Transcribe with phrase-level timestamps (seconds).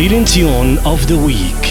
[0.00, 0.24] Feeling
[0.86, 1.69] of the week.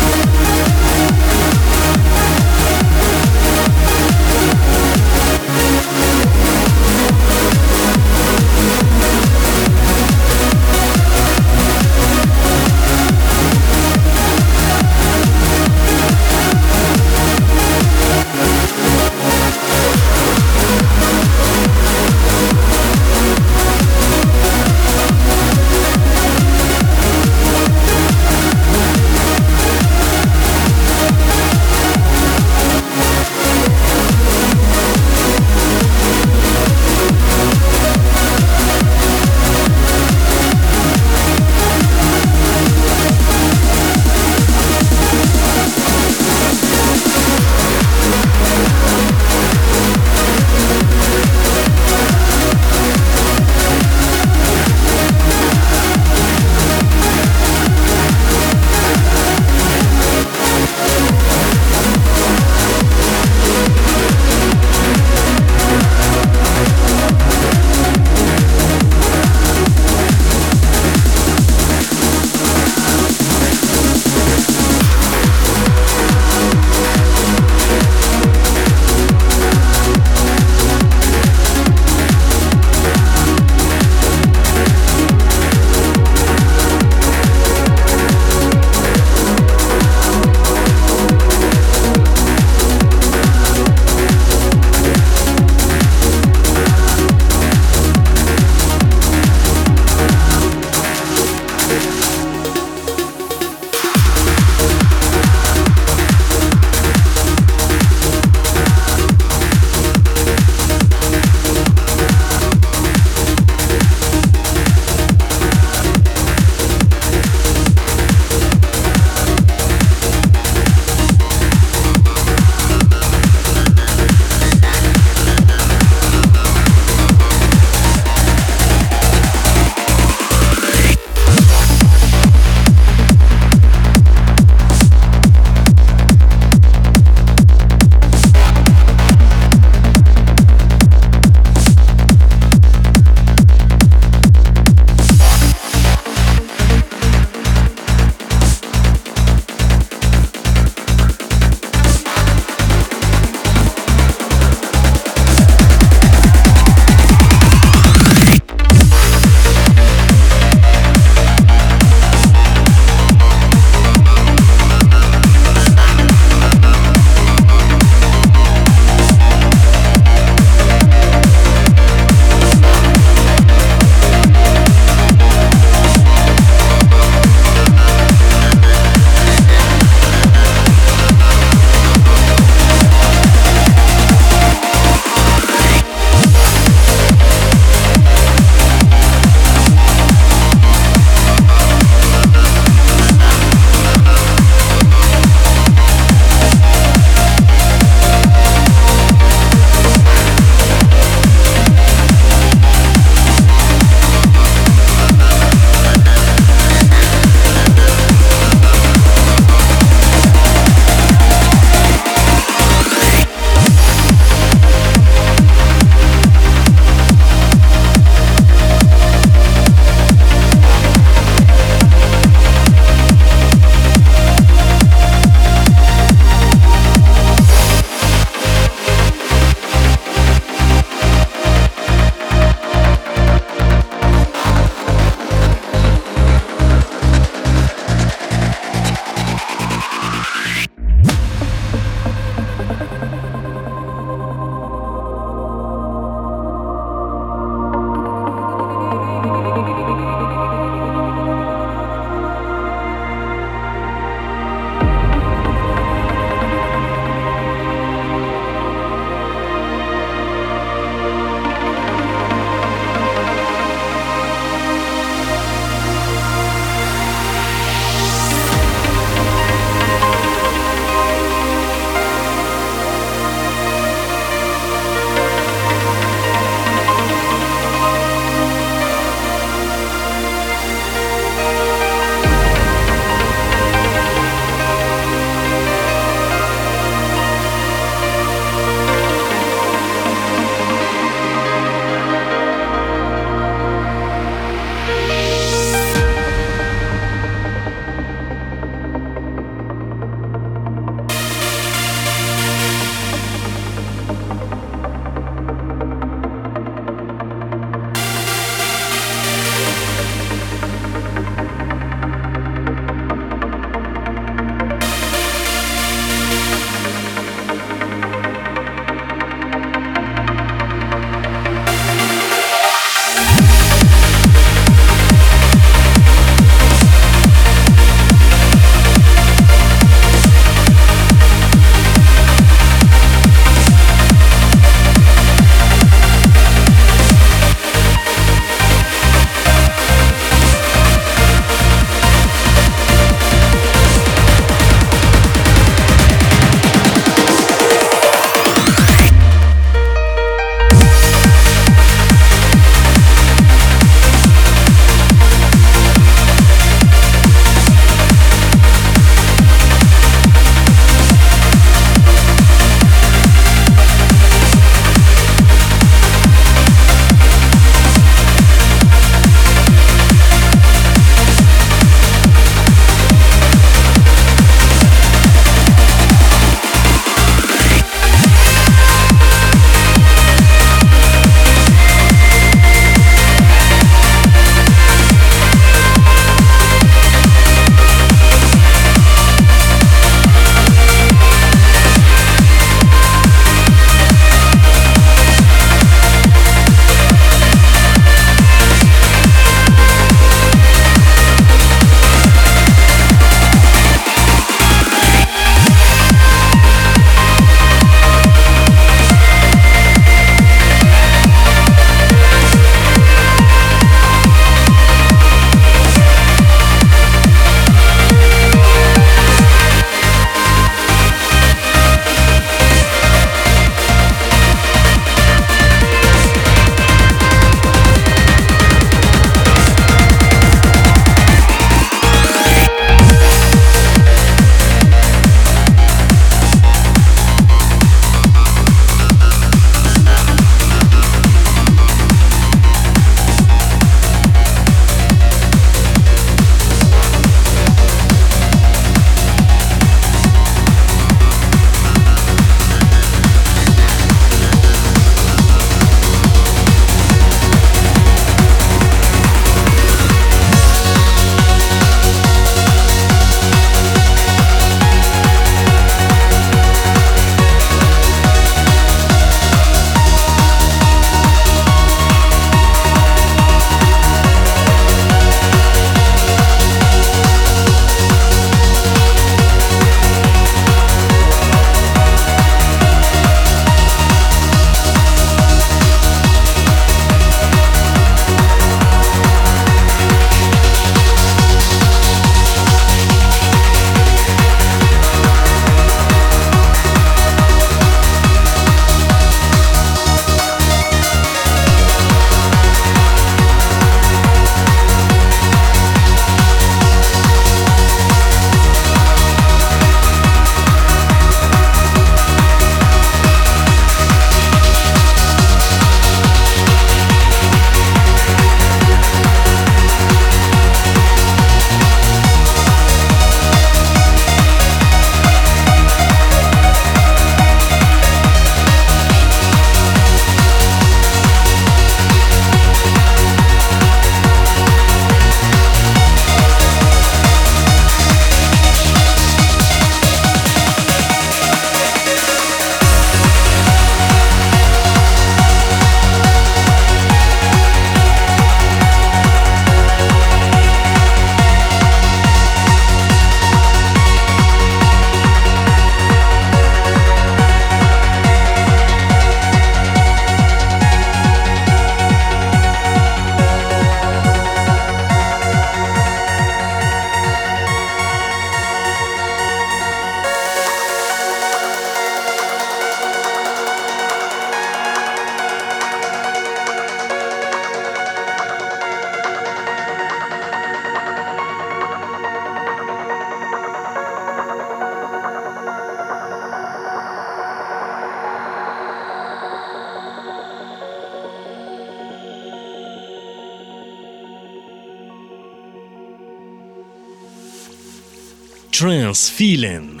[598.80, 600.00] Trance feeling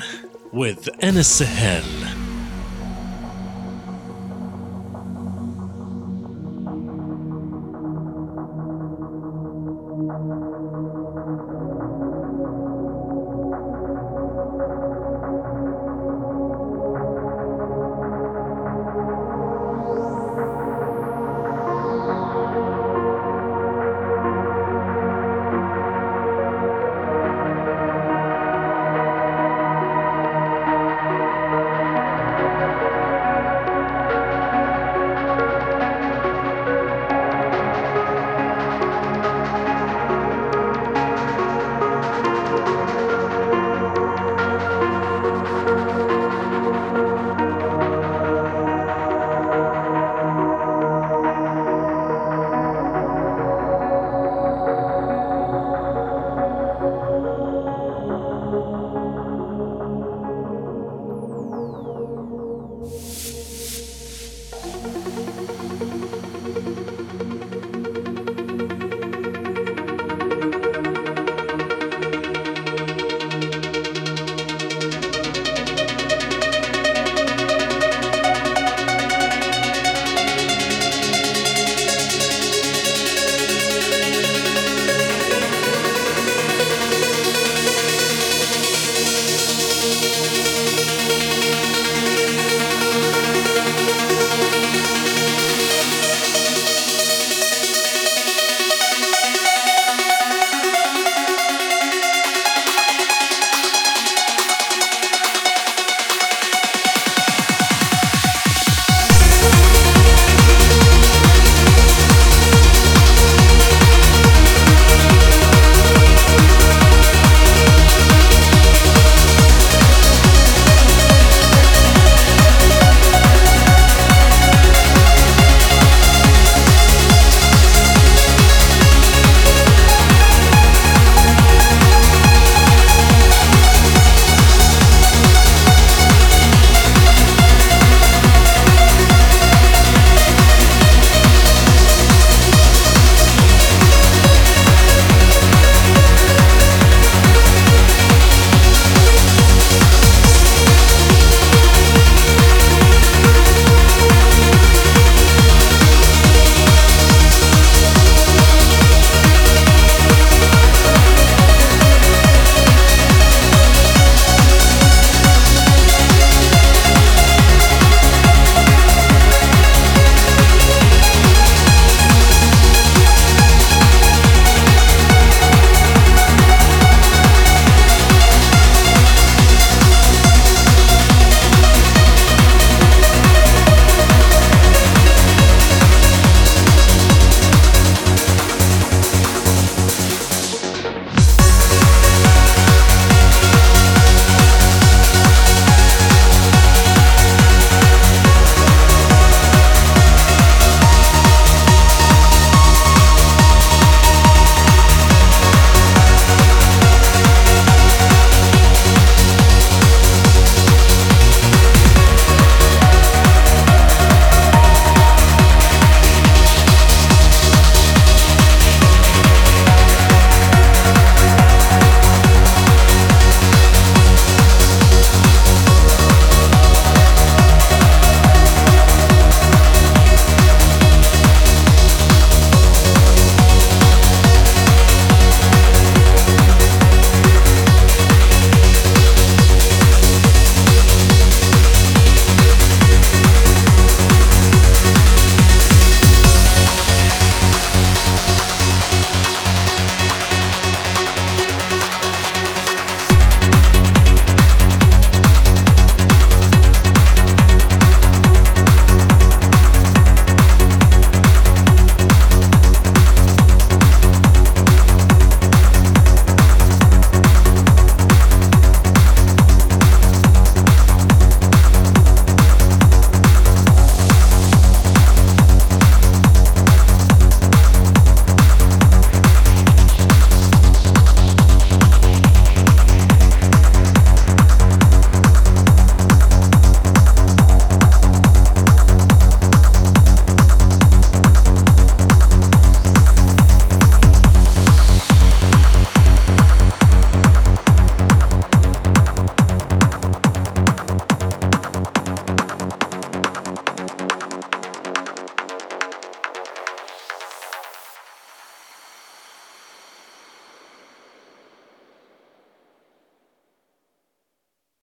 [0.52, 2.09] with Anas Sahel.